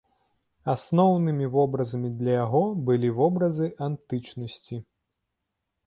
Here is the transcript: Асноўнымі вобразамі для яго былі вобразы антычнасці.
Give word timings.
Асноўнымі 0.73 1.49
вобразамі 1.57 2.09
для 2.23 2.33
яго 2.45 2.63
былі 2.91 3.09
вобразы 3.21 3.67
антычнасці. 3.89 4.85